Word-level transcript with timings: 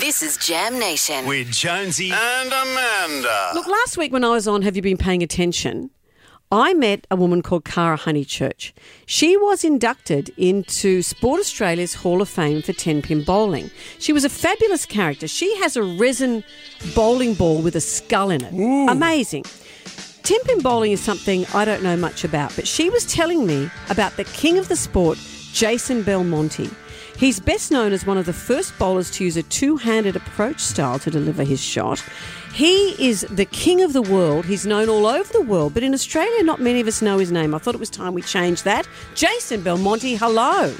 This 0.00 0.22
is 0.22 0.36
Jam 0.38 0.78
Nation. 0.78 1.26
with 1.26 1.52
Jonesy 1.52 2.10
and 2.10 2.48
Amanda. 2.48 3.50
Look, 3.54 3.66
last 3.66 3.98
week 3.98 4.12
when 4.12 4.24
I 4.24 4.30
was 4.30 4.48
on 4.48 4.62
Have 4.62 4.74
You 4.74 4.82
Been 4.82 4.96
Paying 4.96 5.22
Attention? 5.22 5.90
I 6.50 6.72
met 6.74 7.06
a 7.10 7.16
woman 7.16 7.42
called 7.42 7.64
Cara 7.64 7.98
Honeychurch. 7.98 8.72
She 9.06 9.36
was 9.36 9.62
inducted 9.62 10.30
into 10.36 11.02
Sport 11.02 11.38
Australia's 11.40 11.94
Hall 11.94 12.22
of 12.22 12.28
Fame 12.28 12.62
for 12.62 12.72
10 12.72 13.02
pin 13.02 13.22
bowling. 13.22 13.70
She 13.98 14.12
was 14.12 14.24
a 14.24 14.28
fabulous 14.30 14.86
character. 14.86 15.28
She 15.28 15.54
has 15.58 15.76
a 15.76 15.82
resin 15.82 16.42
bowling 16.94 17.34
ball 17.34 17.60
with 17.62 17.76
a 17.76 17.80
skull 17.80 18.30
in 18.30 18.42
it. 18.42 18.52
Amazing. 18.90 19.44
10 20.22 20.40
pin 20.44 20.60
bowling 20.60 20.92
is 20.92 21.00
something 21.00 21.44
I 21.54 21.64
don't 21.64 21.82
know 21.82 21.96
much 21.96 22.24
about, 22.24 22.56
but 22.56 22.66
she 22.66 22.88
was 22.90 23.04
telling 23.06 23.46
me 23.46 23.70
about 23.90 24.16
the 24.16 24.24
king 24.24 24.58
of 24.58 24.68
the 24.68 24.76
sport, 24.76 25.18
Jason 25.52 26.02
Belmonte. 26.02 26.70
He's 27.20 27.38
best 27.38 27.70
known 27.70 27.92
as 27.92 28.06
one 28.06 28.16
of 28.16 28.24
the 28.24 28.32
first 28.32 28.76
bowlers 28.78 29.10
to 29.10 29.24
use 29.24 29.36
a 29.36 29.42
two 29.42 29.76
handed 29.76 30.16
approach 30.16 30.58
style 30.58 30.98
to 31.00 31.10
deliver 31.10 31.44
his 31.44 31.60
shot. 31.60 32.02
He 32.54 32.92
is 32.98 33.26
the 33.28 33.44
king 33.44 33.82
of 33.82 33.92
the 33.92 34.00
world. 34.00 34.46
He's 34.46 34.64
known 34.64 34.88
all 34.88 35.06
over 35.06 35.30
the 35.30 35.42
world, 35.42 35.74
but 35.74 35.82
in 35.82 35.92
Australia, 35.92 36.42
not 36.42 36.60
many 36.60 36.80
of 36.80 36.88
us 36.88 37.02
know 37.02 37.18
his 37.18 37.30
name. 37.30 37.54
I 37.54 37.58
thought 37.58 37.74
it 37.74 37.78
was 37.78 37.90
time 37.90 38.14
we 38.14 38.22
changed 38.22 38.64
that. 38.64 38.88
Jason 39.14 39.60
Belmonte, 39.62 40.14
hello. 40.16 40.74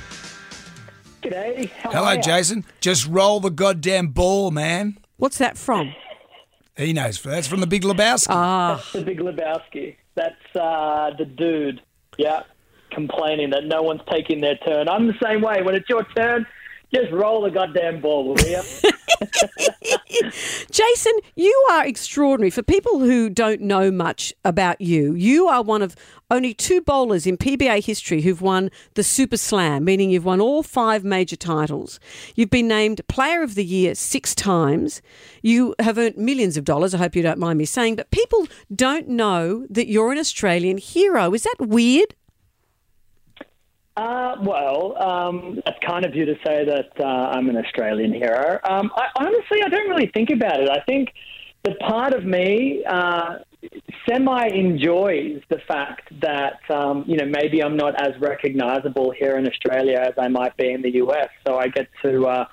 G'day. 1.22 1.68
How 1.72 1.90
Hello, 1.90 2.06
are? 2.06 2.16
Jason. 2.16 2.64
Just 2.80 3.06
roll 3.06 3.40
the 3.40 3.50
goddamn 3.50 4.06
ball, 4.08 4.50
man. 4.50 4.96
What's 5.18 5.36
that 5.36 5.58
from? 5.58 5.94
He 6.74 6.94
knows. 6.94 7.22
That's 7.22 7.48
from 7.48 7.60
the 7.60 7.66
Big 7.66 7.82
Lebowski. 7.82 8.28
Ah, 8.30 8.82
The 8.94 9.02
Big 9.02 9.18
Lebowski. 9.20 9.96
That's 10.14 10.56
uh, 10.58 11.10
the 11.18 11.26
dude. 11.26 11.82
Yeah, 12.16 12.44
complaining 12.90 13.50
that 13.50 13.64
no 13.64 13.82
one's 13.82 14.02
taking 14.10 14.40
their 14.40 14.56
turn. 14.56 14.88
I'm 14.88 15.06
the 15.06 15.18
same 15.22 15.42
way. 15.42 15.62
When 15.62 15.74
it's 15.74 15.88
your 15.88 16.04
turn, 16.16 16.46
just 16.92 17.12
roll 17.12 17.42
the 17.42 17.50
goddamn 17.50 18.00
ball, 18.00 18.24
will 18.24 18.40
you? 18.40 18.60
Jason, 20.70 21.12
you 21.36 21.66
are 21.70 21.86
extraordinary. 21.86 22.50
For 22.50 22.62
people 22.62 22.98
who 23.00 23.30
don't 23.30 23.60
know 23.60 23.90
much 23.90 24.32
about 24.44 24.80
you, 24.80 25.14
you 25.14 25.46
are 25.46 25.62
one 25.62 25.82
of 25.82 25.94
only 26.30 26.52
two 26.52 26.80
bowlers 26.80 27.26
in 27.26 27.36
PBA 27.36 27.84
history 27.84 28.22
who've 28.22 28.40
won 28.40 28.70
the 28.94 29.02
Super 29.02 29.36
Slam, 29.36 29.84
meaning 29.84 30.10
you've 30.10 30.24
won 30.24 30.40
all 30.40 30.62
five 30.62 31.04
major 31.04 31.36
titles. 31.36 32.00
You've 32.34 32.50
been 32.50 32.68
named 32.68 33.06
Player 33.08 33.42
of 33.42 33.54
the 33.54 33.64
Year 33.64 33.94
six 33.94 34.34
times. 34.34 35.02
You 35.42 35.74
have 35.78 35.98
earned 35.98 36.16
millions 36.16 36.56
of 36.56 36.64
dollars. 36.64 36.94
I 36.94 36.98
hope 36.98 37.14
you 37.14 37.22
don't 37.22 37.38
mind 37.38 37.58
me 37.58 37.64
saying, 37.66 37.96
but 37.96 38.10
people 38.10 38.48
don't 38.74 39.08
know 39.08 39.66
that 39.70 39.88
you're 39.88 40.12
an 40.12 40.18
Australian 40.18 40.78
hero. 40.78 41.34
Is 41.34 41.44
that 41.44 41.56
weird? 41.60 42.14
Uh, 44.00 44.34
well, 44.40 44.96
um, 44.96 45.60
that's 45.62 45.78
kind 45.86 46.06
of 46.06 46.14
you 46.14 46.24
to 46.24 46.34
say 46.42 46.64
that 46.64 46.90
uh, 46.98 47.04
I'm 47.04 47.50
an 47.50 47.58
Australian 47.58 48.14
hero. 48.14 48.58
Um, 48.64 48.90
I, 48.96 49.08
honestly, 49.16 49.62
I 49.62 49.68
don't 49.68 49.90
really 49.90 50.10
think 50.14 50.30
about 50.30 50.58
it. 50.58 50.70
I 50.70 50.80
think 50.86 51.12
the 51.64 51.74
part 51.86 52.14
of 52.14 52.24
me 52.24 52.82
uh, 52.88 53.40
semi 54.08 54.46
enjoys 54.46 55.42
the 55.50 55.58
fact 55.68 56.18
that 56.22 56.60
um, 56.70 57.04
you 57.06 57.18
know 57.18 57.26
maybe 57.26 57.62
I'm 57.62 57.76
not 57.76 57.94
as 58.00 58.18
recognisable 58.18 59.10
here 59.10 59.36
in 59.36 59.46
Australia 59.46 59.98
as 60.00 60.14
I 60.16 60.28
might 60.28 60.56
be 60.56 60.70
in 60.70 60.80
the 60.80 60.94
US. 61.04 61.28
So 61.46 61.58
I 61.58 61.68
get 61.68 61.88
to 62.02 62.26
uh, 62.26 62.46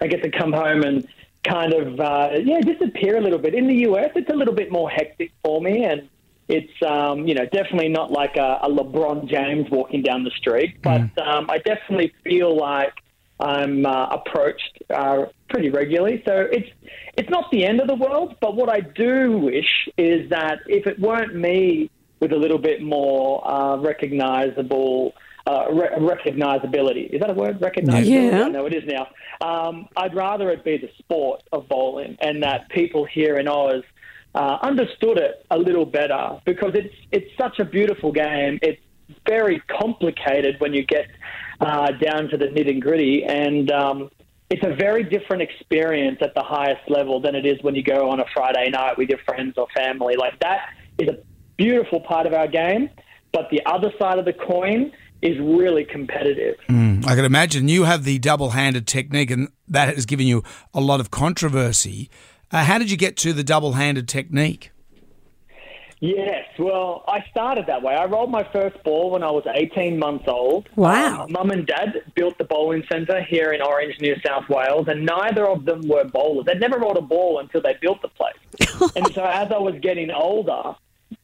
I 0.00 0.06
get 0.06 0.22
to 0.22 0.30
come 0.30 0.54
home 0.54 0.84
and 0.84 1.06
kind 1.46 1.74
of 1.74 2.00
uh, 2.00 2.30
yeah 2.42 2.62
disappear 2.62 3.18
a 3.18 3.20
little 3.20 3.38
bit. 3.38 3.54
In 3.54 3.66
the 3.66 3.86
US, 3.90 4.12
it's 4.14 4.30
a 4.30 4.36
little 4.36 4.54
bit 4.54 4.72
more 4.72 4.88
hectic 4.88 5.32
for 5.42 5.60
me 5.60 5.84
and 5.84 6.08
it's 6.48 6.72
um, 6.86 7.26
you 7.26 7.34
know 7.34 7.46
definitely 7.46 7.88
not 7.88 8.10
like 8.10 8.36
a, 8.36 8.58
a 8.62 8.68
LeBron 8.68 9.28
James 9.28 9.70
walking 9.70 10.02
down 10.02 10.24
the 10.24 10.30
street, 10.30 10.76
but 10.82 11.00
um, 11.18 11.48
I 11.48 11.58
definitely 11.58 12.12
feel 12.22 12.56
like 12.56 12.92
I'm 13.40 13.86
uh, 13.86 14.06
approached 14.06 14.82
uh, 14.90 15.26
pretty 15.48 15.70
regularly. 15.70 16.22
So 16.26 16.46
it's 16.52 16.68
it's 17.16 17.30
not 17.30 17.50
the 17.50 17.64
end 17.64 17.80
of 17.80 17.88
the 17.88 17.94
world, 17.94 18.36
but 18.40 18.56
what 18.56 18.68
I 18.68 18.80
do 18.80 19.38
wish 19.38 19.88
is 19.96 20.28
that 20.30 20.58
if 20.66 20.86
it 20.86 21.00
weren't 21.00 21.34
me 21.34 21.90
with 22.20 22.32
a 22.32 22.36
little 22.36 22.58
bit 22.58 22.82
more 22.82 23.46
uh, 23.46 23.76
recognizable. 23.78 25.14
Uh, 25.46 25.66
re- 25.70 25.90
recognizability 25.98 27.10
is 27.10 27.20
that 27.20 27.28
a 27.28 27.34
word? 27.34 27.60
Recognizability. 27.60 28.30
Yeah. 28.32 28.48
Know 28.48 28.64
it 28.64 28.72
is 28.72 28.84
now. 28.86 29.08
Um, 29.46 29.86
I'd 29.94 30.14
rather 30.14 30.48
it 30.48 30.64
be 30.64 30.78
the 30.78 30.88
sport 30.96 31.42
of 31.52 31.68
bowling, 31.68 32.16
and 32.20 32.42
that 32.42 32.70
people 32.70 33.04
here 33.04 33.36
in 33.36 33.46
Oz 33.46 33.82
uh, 34.34 34.58
understood 34.62 35.18
it 35.18 35.46
a 35.50 35.58
little 35.58 35.86
better 35.86 36.40
because 36.44 36.72
it's 36.74 36.94
it's 37.12 37.30
such 37.38 37.58
a 37.58 37.64
beautiful 37.64 38.12
game. 38.12 38.58
It's 38.62 38.80
very 39.28 39.60
complicated 39.68 40.56
when 40.58 40.72
you 40.74 40.84
get 40.84 41.06
uh, 41.60 41.92
down 41.92 42.28
to 42.30 42.36
the 42.36 42.46
nitty 42.46 42.80
gritty, 42.80 43.24
and 43.24 43.70
um, 43.70 44.10
it's 44.50 44.64
a 44.64 44.74
very 44.74 45.04
different 45.04 45.42
experience 45.42 46.18
at 46.20 46.34
the 46.34 46.42
highest 46.42 46.88
level 46.88 47.20
than 47.20 47.34
it 47.34 47.46
is 47.46 47.62
when 47.62 47.74
you 47.74 47.82
go 47.82 48.10
on 48.10 48.20
a 48.20 48.24
Friday 48.34 48.70
night 48.70 48.98
with 48.98 49.08
your 49.08 49.18
friends 49.26 49.54
or 49.56 49.66
family. 49.74 50.16
Like 50.16 50.38
that 50.40 50.68
is 50.98 51.08
a 51.08 51.18
beautiful 51.56 52.00
part 52.00 52.26
of 52.26 52.34
our 52.34 52.48
game, 52.48 52.90
but 53.32 53.48
the 53.50 53.64
other 53.66 53.92
side 53.98 54.18
of 54.18 54.24
the 54.24 54.32
coin 54.32 54.92
is 55.22 55.38
really 55.38 55.84
competitive. 55.84 56.56
I 57.06 57.14
can 57.14 57.24
imagine 57.24 57.68
you 57.68 57.84
have 57.84 58.04
the 58.04 58.18
double-handed 58.18 58.86
technique, 58.86 59.30
and 59.30 59.48
that 59.68 59.94
has 59.94 60.06
given 60.06 60.26
you 60.26 60.42
a 60.74 60.80
lot 60.80 61.00
of 61.00 61.10
controversy. 61.10 62.10
Uh, 62.54 62.62
how 62.62 62.78
did 62.78 62.88
you 62.88 62.96
get 62.96 63.16
to 63.16 63.32
the 63.32 63.42
double-handed 63.42 64.06
technique? 64.06 64.70
Yes, 65.98 66.46
well, 66.56 67.02
I 67.08 67.24
started 67.28 67.66
that 67.66 67.82
way. 67.82 67.96
I 67.96 68.04
rolled 68.04 68.30
my 68.30 68.46
first 68.52 68.80
ball 68.84 69.10
when 69.10 69.24
I 69.24 69.30
was 69.32 69.44
18 69.52 69.98
months 69.98 70.26
old. 70.28 70.68
Wow. 70.76 71.24
Um, 71.24 71.32
Mum 71.32 71.50
and 71.50 71.66
Dad 71.66 72.02
built 72.14 72.38
the 72.38 72.44
bowling 72.44 72.84
centre 72.88 73.22
here 73.22 73.52
in 73.52 73.60
Orange, 73.60 74.00
New 74.00 74.14
South 74.24 74.48
Wales, 74.48 74.86
and 74.86 75.04
neither 75.04 75.48
of 75.48 75.64
them 75.64 75.80
were 75.88 76.04
bowlers. 76.04 76.44
They'd 76.46 76.60
never 76.60 76.78
rolled 76.78 76.96
a 76.96 77.02
ball 77.02 77.40
until 77.40 77.60
they 77.60 77.74
built 77.80 78.00
the 78.02 78.08
place. 78.08 78.92
and 78.94 79.12
so 79.12 79.24
as 79.24 79.50
I 79.50 79.58
was 79.58 79.74
getting 79.82 80.12
older, 80.12 80.76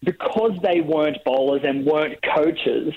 because 0.02 0.58
they 0.64 0.80
weren't 0.80 1.22
bowlers 1.24 1.60
and 1.62 1.86
weren't 1.86 2.18
coaches, 2.34 2.92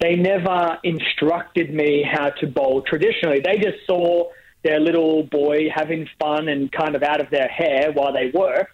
they 0.00 0.16
never 0.16 0.76
instructed 0.82 1.72
me 1.72 2.02
how 2.02 2.30
to 2.30 2.48
bowl 2.48 2.82
traditionally. 2.82 3.42
They 3.44 3.58
just 3.58 3.86
saw 3.86 4.30
their 4.66 4.80
little 4.80 5.22
boy 5.22 5.68
having 5.72 6.08
fun 6.18 6.48
and 6.48 6.72
kind 6.72 6.96
of 6.96 7.02
out 7.02 7.20
of 7.20 7.30
their 7.30 7.48
hair 7.48 7.92
while 7.92 8.12
they 8.12 8.30
worked. 8.34 8.72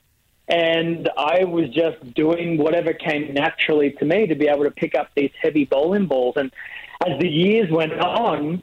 And 0.49 1.09
I 1.17 1.45
was 1.45 1.69
just 1.69 2.15
doing 2.15 2.57
whatever 2.59 2.93
came 2.93 3.35
naturally 3.35 3.93
to 3.93 4.05
me 4.05 4.27
to 4.27 4.35
be 4.35 4.49
able 4.49 4.65
to 4.65 4.71
pick 4.71 4.95
up 4.95 5.11
these 5.15 5.31
heavy 5.41 5.67
bowling 5.67 6.07
balls. 6.07 6.35
And 6.37 6.51
as 7.07 7.21
the 7.21 7.29
years 7.29 7.71
went 7.71 7.93
on, 7.93 8.63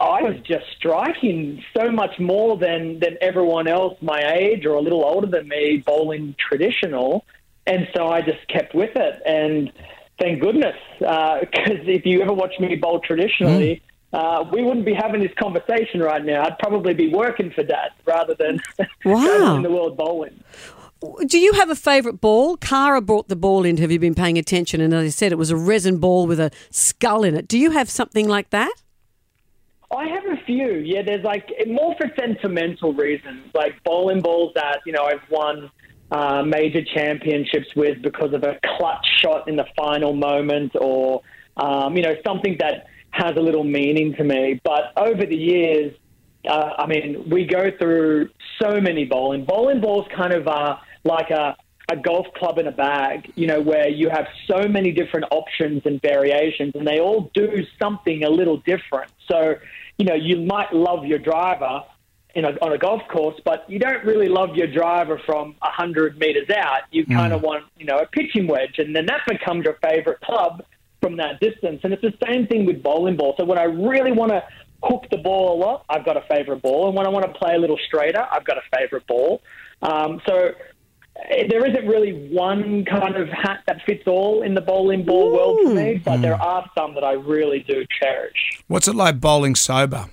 I 0.00 0.22
was 0.22 0.36
just 0.44 0.64
striking 0.76 1.62
so 1.76 1.90
much 1.90 2.18
more 2.18 2.58
than, 2.58 2.98
than 2.98 3.16
everyone 3.20 3.68
else 3.68 3.96
my 4.02 4.20
age 4.34 4.66
or 4.66 4.74
a 4.74 4.80
little 4.80 5.04
older 5.04 5.28
than 5.28 5.48
me 5.48 5.82
bowling 5.86 6.34
traditional. 6.38 7.24
And 7.66 7.88
so 7.96 8.08
I 8.08 8.22
just 8.22 8.46
kept 8.48 8.74
with 8.74 8.94
it. 8.96 9.22
And 9.24 9.72
thank 10.20 10.40
goodness, 10.42 10.76
uh, 11.06 11.40
because 11.40 11.86
if 11.86 12.04
you 12.04 12.22
ever 12.22 12.32
watch 12.32 12.54
me 12.58 12.74
bowl 12.74 12.98
hmm. 12.98 13.06
traditionally, 13.06 13.82
uh, 14.12 14.44
we 14.52 14.62
wouldn't 14.62 14.86
be 14.86 14.94
having 14.94 15.20
this 15.20 15.32
conversation 15.38 16.00
right 16.00 16.24
now. 16.24 16.44
I'd 16.44 16.58
probably 16.58 16.94
be 16.94 17.08
working 17.12 17.50
for 17.50 17.62
Dad 17.62 17.90
rather 18.06 18.34
than 18.34 18.60
Wow. 19.04 19.24
traveling 19.24 19.62
the 19.62 19.70
world 19.70 19.96
bowling. 19.96 20.42
Do 21.26 21.38
you 21.38 21.52
have 21.52 21.68
a 21.68 21.74
favourite 21.76 22.20
ball? 22.22 22.56
Cara 22.56 23.02
brought 23.02 23.28
the 23.28 23.36
ball 23.36 23.64
in. 23.66 23.76
Have 23.76 23.90
you 23.92 23.98
been 23.98 24.14
paying 24.14 24.38
attention? 24.38 24.80
And 24.80 24.94
as 24.94 25.04
I 25.04 25.08
said, 25.10 25.30
it 25.30 25.36
was 25.36 25.50
a 25.50 25.56
resin 25.56 25.98
ball 25.98 26.26
with 26.26 26.40
a 26.40 26.50
skull 26.70 27.22
in 27.22 27.34
it. 27.36 27.46
Do 27.46 27.58
you 27.58 27.72
have 27.72 27.90
something 27.90 28.26
like 28.26 28.48
that? 28.50 28.72
I 29.94 30.06
have 30.08 30.24
a 30.26 30.42
few. 30.46 30.72
Yeah, 30.74 31.02
there's 31.02 31.22
like 31.22 31.48
more 31.66 31.94
for 31.96 32.10
sentimental 32.18 32.92
reasons, 32.94 33.50
like 33.54 33.74
bowling 33.84 34.20
balls 34.20 34.52
that 34.56 34.80
you 34.86 34.92
know 34.92 35.04
I've 35.04 35.20
won 35.30 35.70
uh, 36.10 36.42
major 36.42 36.82
championships 36.82 37.68
with 37.76 38.02
because 38.02 38.32
of 38.32 38.42
a 38.42 38.58
clutch 38.78 39.06
shot 39.20 39.48
in 39.48 39.54
the 39.56 39.66
final 39.76 40.12
moment, 40.12 40.72
or 40.80 41.20
um, 41.58 41.96
you 41.96 42.02
know 42.02 42.14
something 42.26 42.56
that 42.58 42.86
has 43.16 43.36
a 43.36 43.40
little 43.40 43.64
meaning 43.64 44.14
to 44.14 44.24
me. 44.24 44.60
But 44.62 44.92
over 44.96 45.24
the 45.24 45.36
years, 45.36 45.94
uh, 46.48 46.74
I 46.78 46.86
mean, 46.86 47.28
we 47.28 47.44
go 47.46 47.70
through 47.78 48.30
so 48.60 48.80
many 48.80 49.04
bowling. 49.04 49.44
Bowling 49.44 49.80
balls 49.80 50.06
kind 50.14 50.32
of 50.32 50.46
are 50.46 50.80
like 51.04 51.30
a 51.30 51.56
a 51.88 51.96
golf 51.96 52.26
club 52.34 52.58
in 52.58 52.66
a 52.66 52.72
bag, 52.72 53.32
you 53.36 53.46
know, 53.46 53.60
where 53.60 53.88
you 53.88 54.10
have 54.10 54.26
so 54.48 54.66
many 54.66 54.90
different 54.90 55.26
options 55.30 55.82
and 55.84 56.02
variations, 56.02 56.72
and 56.74 56.84
they 56.84 56.98
all 56.98 57.30
do 57.32 57.64
something 57.80 58.24
a 58.24 58.28
little 58.28 58.56
different. 58.56 59.10
So, 59.30 59.54
you 59.96 60.04
know, 60.04 60.14
you 60.14 60.38
might 60.38 60.72
love 60.72 61.06
your 61.06 61.20
driver 61.20 61.84
in 62.34 62.44
a, 62.44 62.50
on 62.60 62.72
a 62.72 62.78
golf 62.78 63.02
course, 63.08 63.40
but 63.44 63.70
you 63.70 63.78
don't 63.78 64.04
really 64.04 64.26
love 64.26 64.56
your 64.56 64.66
driver 64.66 65.20
from 65.24 65.54
100 65.60 66.18
meters 66.18 66.50
out. 66.50 66.80
You 66.90 67.06
kind 67.06 67.32
of 67.32 67.42
want, 67.42 67.64
you 67.78 67.86
know, 67.86 67.98
a 67.98 68.06
pitching 68.06 68.48
wedge, 68.48 68.78
and 68.78 68.94
then 68.94 69.06
that 69.06 69.20
becomes 69.28 69.64
your 69.64 69.78
favorite 69.80 70.20
club 70.22 70.64
from 71.06 71.16
that 71.18 71.38
distance. 71.38 71.80
And 71.84 71.92
it's 71.92 72.02
the 72.02 72.14
same 72.26 72.48
thing 72.48 72.66
with 72.66 72.82
bowling 72.82 73.16
ball. 73.16 73.34
So 73.36 73.44
when 73.44 73.58
I 73.58 73.64
really 73.64 74.10
want 74.10 74.32
to 74.32 74.42
hook 74.82 75.06
the 75.10 75.18
ball 75.18 75.54
a 75.54 75.56
lot, 75.56 75.84
I've 75.88 76.04
got 76.04 76.16
a 76.16 76.22
favorite 76.22 76.62
ball, 76.62 76.88
and 76.88 76.96
when 76.96 77.06
I 77.06 77.10
want 77.10 77.32
to 77.32 77.38
play 77.38 77.54
a 77.54 77.58
little 77.58 77.78
straighter, 77.86 78.26
I've 78.30 78.44
got 78.44 78.58
a 78.58 78.76
favorite 78.76 79.06
ball. 79.06 79.40
Um, 79.82 80.20
so 80.26 80.50
eh, 81.30 81.46
there 81.48 81.64
isn't 81.64 81.86
really 81.86 82.28
one 82.28 82.84
kind 82.84 83.14
of 83.14 83.28
hat 83.28 83.62
that 83.68 83.82
fits 83.86 84.02
all 84.08 84.42
in 84.42 84.54
the 84.54 84.60
bowling 84.60 85.04
ball 85.04 85.32
world 85.32 85.60
for 85.62 85.74
me, 85.74 86.02
but 86.04 86.22
there 86.22 86.34
are 86.34 86.68
some 86.76 86.94
that 86.94 87.04
I 87.04 87.12
really 87.12 87.60
do 87.60 87.86
cherish. 88.00 88.60
What's 88.66 88.88
it 88.88 88.96
like 88.96 89.20
bowling 89.20 89.54
sober? 89.54 90.06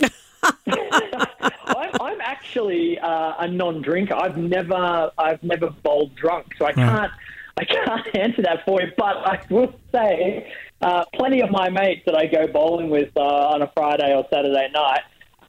I'm, 0.42 1.92
I'm 2.00 2.20
actually 2.20 2.98
uh, 2.98 3.34
a 3.38 3.46
non-drinker. 3.46 4.14
I've 4.14 4.36
never, 4.36 5.12
I've 5.16 5.42
never 5.44 5.70
bowled 5.70 6.16
drunk, 6.16 6.54
so 6.58 6.64
I 6.66 6.72
can't, 6.72 7.12
I 7.60 7.64
can't 7.64 8.16
answer 8.16 8.42
that 8.42 8.64
for 8.64 8.80
you. 8.80 8.88
But 8.96 9.16
I 9.18 9.42
will 9.50 9.74
say, 9.92 10.50
uh, 10.80 11.04
plenty 11.14 11.42
of 11.42 11.50
my 11.50 11.68
mates 11.68 12.02
that 12.06 12.16
I 12.16 12.26
go 12.26 12.46
bowling 12.46 12.90
with 12.90 13.10
uh, 13.16 13.20
on 13.20 13.62
a 13.62 13.70
Friday 13.74 14.14
or 14.14 14.26
Saturday 14.32 14.68
night, 14.72 15.02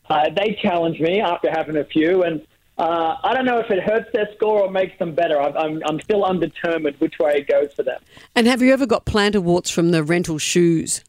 uh, 0.10 0.30
they 0.36 0.60
challenge 0.62 1.00
me 1.00 1.22
after 1.22 1.50
having 1.50 1.78
a 1.78 1.86
few, 1.86 2.24
and 2.24 2.46
uh, 2.78 3.16
I 3.24 3.34
don't 3.34 3.46
know 3.46 3.60
if 3.60 3.70
it 3.70 3.82
hurts 3.82 4.10
their 4.14 4.28
score 4.36 4.64
or 4.64 4.72
makes 4.72 4.98
them 5.00 5.16
better. 5.16 5.40
I'm, 5.40 5.56
I'm, 5.56 5.82
I'm 5.88 6.00
still 6.02 6.26
undetermined 6.26 6.98
which 7.00 7.18
way 7.20 7.36
it 7.36 7.48
goes 7.48 7.74
for 7.74 7.84
them. 7.84 8.02
And 8.36 8.48
have 8.48 8.62
you 8.62 8.74
ever 8.74 8.86
got 8.86 9.06
plantar 9.06 9.42
warts 9.42 9.70
from 9.70 9.92
the 9.92 10.04
rental 10.04 10.38
shoes? 10.38 11.04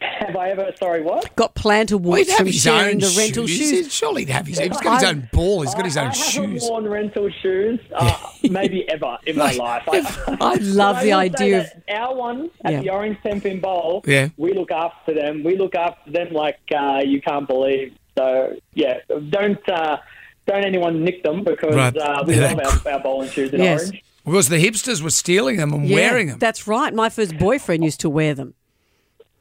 Have 0.00 0.36
I 0.36 0.50
ever? 0.50 0.72
Sorry, 0.78 1.02
what? 1.02 1.34
Got 1.36 1.54
Well, 1.64 1.98
warts 1.98 2.22
he'd 2.22 2.30
have 2.30 2.38
from 2.38 2.50
sharing 2.52 2.94
own 2.94 2.98
the 3.00 3.14
rental 3.16 3.46
shoes. 3.46 3.70
shoes? 3.70 3.94
Surely 3.94 4.24
he'd 4.24 4.32
have 4.32 4.46
his. 4.46 4.58
own. 4.58 4.70
He's 4.70 4.80
got 4.80 5.00
his 5.00 5.08
own 5.08 5.28
ball. 5.32 5.62
He's 5.62 5.74
got 5.74 5.84
his 5.84 5.96
I, 5.96 6.02
own 6.02 6.08
I 6.08 6.12
shoes. 6.12 6.62
worn 6.64 6.88
rental 6.88 7.30
shoes, 7.42 7.78
uh, 7.94 8.18
maybe 8.50 8.88
ever 8.90 9.16
in 9.26 9.36
my 9.36 9.52
life. 9.52 9.82
I, 9.88 10.36
I 10.40 10.54
love 10.56 10.96
the 10.96 11.02
say 11.02 11.12
idea 11.12 11.60
of 11.60 11.66
our 11.88 12.14
one 12.16 12.50
at 12.64 12.72
Yeah. 12.72 12.80
the 12.80 12.90
Orange 12.90 13.18
Tenpin 13.22 13.60
Bowl. 13.60 14.02
Yeah. 14.06 14.28
we 14.36 14.52
look 14.52 14.72
after 14.72 15.14
them. 15.14 15.44
We 15.44 15.56
look 15.56 15.74
after 15.76 16.10
them 16.10 16.32
like 16.32 16.58
uh, 16.76 17.02
you 17.04 17.20
can't 17.20 17.46
believe. 17.46 17.94
So 18.18 18.56
yeah, 18.74 18.98
don't 19.30 19.68
uh, 19.68 19.98
don't 20.46 20.64
anyone 20.64 21.04
nick 21.04 21.22
them 21.22 21.44
because 21.44 21.74
Right. 21.74 21.96
uh, 21.96 22.24
we 22.26 22.34
Yeah. 22.36 22.52
love 22.52 22.86
our, 22.86 22.92
our 22.94 23.00
bowling 23.00 23.30
shoes 23.30 23.52
at 23.54 23.60
Yes. 23.60 23.80
Orange. 23.88 24.02
Because 24.24 24.48
the 24.48 24.56
hipsters 24.56 25.02
were 25.02 25.10
stealing 25.10 25.58
them 25.58 25.72
and 25.74 25.86
yeah, 25.86 25.94
wearing 25.96 26.28
them. 26.28 26.38
That's 26.38 26.66
right. 26.66 26.92
My 26.94 27.10
first 27.10 27.36
boyfriend 27.38 27.84
used 27.84 28.00
to 28.00 28.10
wear 28.10 28.34
them. 28.34 28.54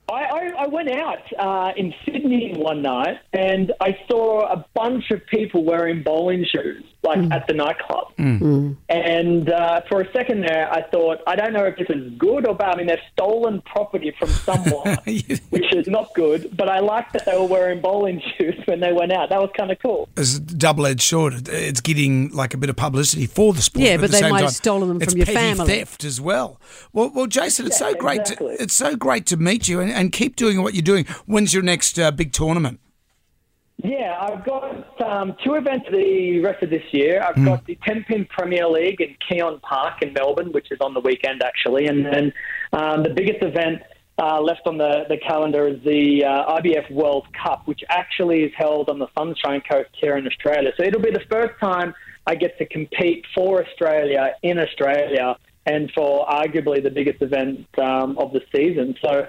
I, 0.10 0.14
I, 0.14 0.52
I 0.64 0.68
went 0.68 0.90
out 0.92 1.20
uh, 1.40 1.72
in 1.78 1.94
Sydney 2.06 2.54
one 2.58 2.82
night 2.82 3.20
and 3.32 3.72
I 3.80 3.98
saw 4.10 4.52
a 4.52 4.66
bunch 4.74 5.10
of 5.12 5.26
people 5.28 5.64
wearing 5.64 6.04
bowling 6.04 6.46
shoes, 6.46 6.84
like 7.04 7.20
at 7.32 7.48
the 7.48 7.54
nightclub. 7.54 8.12
And 8.90 9.50
uh, 9.50 9.82
for 9.90 10.02
a 10.02 10.12
second 10.12 10.42
there, 10.42 10.72
I 10.72 10.84
thought, 10.90 11.20
I 11.26 11.36
don't 11.36 11.54
know 11.54 11.66
if 11.66 11.78
this 11.78 11.88
is 11.90 12.12
good 12.18 12.46
or 12.48 12.54
bad. 12.56 12.76
I 12.76 12.78
mean, 12.78 12.88
they've 12.88 13.00
stolen 13.14 13.62
property 13.62 14.14
from 14.20 14.28
someone, 14.48 14.98
which 15.06 15.74
is 15.74 15.88
not 15.88 16.14
good. 16.16 16.56
But 16.56 16.70
I 16.70 16.80
liked 16.80 17.14
that 17.14 17.26
they 17.26 17.38
were 17.38 17.48
wearing 17.48 17.82
bowling 17.82 18.22
shoes 18.38 18.62
when 18.66 18.80
they 18.82 18.92
went 18.94 19.12
out. 19.12 19.30
That 19.30 19.40
was 19.42 19.52
kind 19.58 19.72
of 19.72 19.80
cool. 19.80 20.10
It's 20.18 20.38
double-edged 20.40 21.02
sword. 21.02 21.48
It's 21.48 21.82
getting 21.82 22.30
like 22.30 22.54
a 22.54 22.58
bit 22.58 22.70
of 22.70 22.76
publicity 22.76 23.26
for 23.26 23.54
the 23.54 23.62
sport. 23.62 23.86
Yeah, 23.86 23.94
at 23.94 24.02
but 24.02 24.08
the 24.08 24.12
they 24.14 24.20
same 24.20 24.32
might 24.32 24.42
have 24.44 24.52
stolen 24.52 24.90
them 24.90 25.00
from 25.00 25.18
your 25.18 25.26
petty 25.26 25.38
family. 25.38 25.66
theft 25.68 26.04
as 26.04 26.20
well. 26.20 26.60
Well, 26.92 27.12
well, 27.14 27.28
Jason, 27.28 27.66
it's 27.68 27.80
Yeah, 27.80 27.92
so 27.92 27.96
great. 27.96 28.22
exactly. 28.22 28.58
To, 28.58 28.64
it's 28.64 28.74
so 28.74 28.96
great 28.96 29.26
to 29.28 29.38
meet 29.38 29.68
you 29.68 29.80
and, 29.80 29.92
and 29.94 30.12
keep 30.12 30.36
doing 30.36 30.62
what 30.62 30.74
you're 30.74 30.81
doing. 30.81 31.06
When's 31.25 31.54
your 31.54 31.63
next 31.63 31.98
uh, 32.00 32.12
big 32.12 32.31
tournament? 32.34 32.80
Yeah, 33.84 34.18
I've 34.22 34.45
got 34.45 35.01
um, 35.01 35.36
two 35.44 35.56
events 35.56 35.88
the 35.92 36.40
rest 36.42 36.63
of 36.63 36.69
this 36.69 36.84
year. 36.92 37.22
I've 37.28 37.36
Hmm. 37.36 37.45
got 37.45 37.66
the 37.66 37.78
Tenpin 37.86 38.25
Premier 38.30 38.68
League 38.68 39.01
in 39.01 39.16
Keon 39.28 39.60
Park 39.62 40.01
in 40.01 40.13
Melbourne, 40.13 40.51
which 40.51 40.72
is 40.72 40.80
on 40.80 40.94
the 40.94 41.00
weekend 41.01 41.44
actually, 41.44 41.88
and 41.88 42.06
then 42.06 42.34
um, 42.72 43.04
the 43.04 43.10
biggest 43.10 43.42
event 43.44 43.81
uh, 44.22 44.40
left 44.40 44.62
on 44.68 44.78
the, 44.78 45.06
the 45.10 45.18
calendar 45.18 45.68
is 45.68 45.84
the 45.84 46.24
uh, 46.24 46.57
IBF 46.60 46.92
World 46.92 47.25
Cup, 47.44 47.63
which 47.66 47.81
actually 47.89 48.44
is 48.44 48.54
held 48.56 48.89
on 48.89 49.00
the 49.00 49.07
Sunshine 49.18 49.62
Coast 49.69 49.89
here 50.00 50.18
in 50.18 50.28
Australia. 50.28 50.72
So 50.78 50.84
it'll 50.84 51.01
be 51.01 51.12
the 51.12 51.25
first 51.31 51.60
time 51.60 51.96
I 52.28 52.36
get 52.36 52.57
to 52.60 52.66
compete 52.68 53.25
for 53.34 53.66
Australia 53.66 54.36
in 54.44 54.60
Australia, 54.60 55.36
and 55.66 55.92
for 55.94 56.25
arguably 56.28 56.81
the 56.81 56.92
biggest 56.92 57.22
event 57.22 57.68
um, 57.80 58.18
of 58.18 58.31
the 58.31 58.42
season. 58.56 58.96
So. 59.04 59.28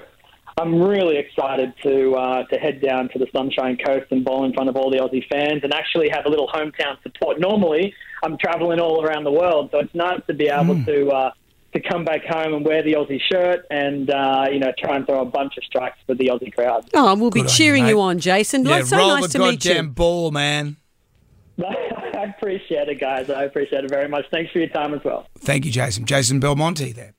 I'm 0.56 0.80
really 0.80 1.16
excited 1.16 1.72
to 1.82 2.12
uh, 2.14 2.44
to 2.44 2.58
head 2.58 2.80
down 2.80 3.08
to 3.10 3.18
the 3.18 3.26
Sunshine 3.34 3.76
Coast 3.84 4.06
and 4.10 4.24
bowl 4.24 4.44
in 4.44 4.52
front 4.52 4.68
of 4.68 4.76
all 4.76 4.90
the 4.90 4.98
Aussie 4.98 5.26
fans 5.28 5.60
and 5.64 5.74
actually 5.74 6.08
have 6.10 6.26
a 6.26 6.28
little 6.28 6.48
hometown 6.48 7.02
support. 7.02 7.40
Normally, 7.40 7.92
I'm 8.22 8.38
traveling 8.38 8.78
all 8.78 9.04
around 9.04 9.24
the 9.24 9.32
world, 9.32 9.70
so 9.72 9.78
it's 9.80 9.94
nice 9.94 10.20
to 10.28 10.34
be 10.34 10.46
able 10.48 10.84
to 10.84 11.08
uh, 11.10 11.30
to 11.74 11.80
come 11.80 12.04
back 12.04 12.24
home 12.24 12.54
and 12.54 12.64
wear 12.64 12.84
the 12.84 12.92
Aussie 12.92 13.20
shirt 13.32 13.66
and 13.70 14.08
uh, 14.10 14.46
you 14.52 14.60
know 14.60 14.72
try 14.78 14.94
and 14.94 15.04
throw 15.06 15.22
a 15.22 15.24
bunch 15.24 15.54
of 15.58 15.64
strikes 15.64 15.98
for 16.06 16.14
the 16.14 16.26
Aussie 16.28 16.54
crowd. 16.54 16.88
Oh, 16.94 17.16
we'll 17.16 17.30
be 17.30 17.40
Good 17.40 17.46
on 17.46 17.52
you, 17.52 17.56
cheering 17.56 17.86
you, 17.88 18.00
on, 18.00 18.20
Jason. 18.20 18.64
Yeah, 18.64 18.78
It's 18.78 18.90
so 18.90 18.96
roll 18.98 19.08
nice 19.08 19.22
the 19.24 19.28
to 19.30 19.38
meet 19.40 19.60
goddamn 19.64 19.86
you. 19.86 19.90
ball, 19.90 20.30
man. 20.30 20.76
I 21.64 22.32
appreciate 22.36 22.88
it, 22.88 23.00
guys. 23.00 23.28
I 23.28 23.42
appreciate 23.44 23.84
it 23.84 23.90
very 23.90 24.08
much. 24.08 24.24
Thanks 24.30 24.52
for 24.52 24.58
your 24.60 24.68
time 24.68 24.94
as 24.94 25.02
well. 25.04 25.26
Thank 25.40 25.64
you, 25.64 25.70
Jason. 25.72 26.04
Jason 26.04 26.38
Belmonte 26.40 26.92
there. 26.92 27.14